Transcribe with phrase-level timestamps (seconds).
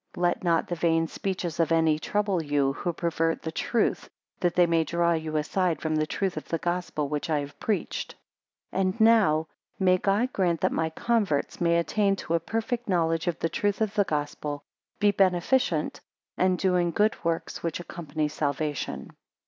[0.15, 4.55] 4 Let not the vain speeches of any trouble you, who pervert the truth, that
[4.55, 8.13] they may draw you aside from the truth of the Gospel which I have preached.
[8.71, 9.45] 5 And now
[9.77, 13.79] may God grant, that my converts may attain to a perfect knowledge of the truth
[13.79, 14.63] of the Gospel,
[14.99, 16.01] be beneficent,
[16.35, 19.11] and doing good works which accompany salvation.